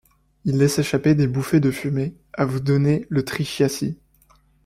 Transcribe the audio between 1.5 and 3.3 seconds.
de fumée à vous donner le